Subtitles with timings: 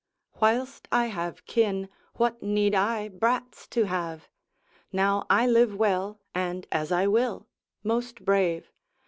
[0.41, 4.29] Whilst I have kin, what need I brats to have?
[4.91, 7.45] Now I live well, and as I will,
[7.83, 8.71] most brave.